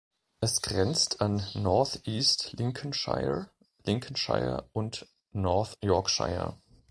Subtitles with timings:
[0.39, 3.51] Es grenzt an North East Lincolnshire,
[3.83, 6.57] Lincolnshire und North Yorkshire.